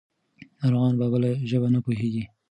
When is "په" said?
0.99-1.05